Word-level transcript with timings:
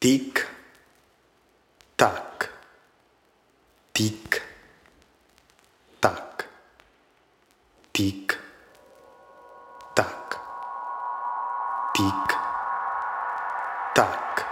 Tic, 0.00 0.46
tac, 1.96 2.48
tic, 3.90 4.42
tac, 5.98 6.46
tic, 7.90 8.38
tac, 9.94 10.38
tic, 11.92 12.36
tac. 13.92 14.46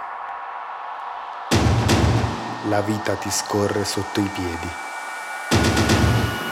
La 2.65 2.81
vita 2.81 3.15
ti 3.15 3.31
scorre 3.31 3.85
sotto 3.85 4.19
i 4.19 4.29
piedi, 4.33 4.69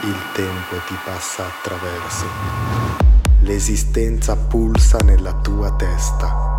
il 0.04 0.32
tempo 0.32 0.76
ti 0.86 0.96
passa 1.04 1.44
attraverso, 1.44 2.24
l'esistenza 3.40 4.34
pulsa 4.38 4.96
nella 5.00 5.34
tua 5.34 5.70
testa 5.76 6.55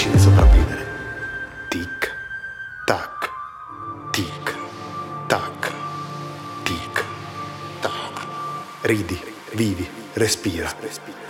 tempo, 0.00 0.08
finisci 0.08 0.10
di 0.10 0.18
sopravvivere. 0.18 0.86
Tic, 1.68 2.16
tac, 2.86 3.30
tic, 4.10 4.56
tac, 5.26 5.72
tic, 6.62 7.04
tac. 7.80 8.26
Ridi, 8.82 9.20
vivi, 9.52 9.88
respira. 10.14 10.72
respira. 10.80 11.29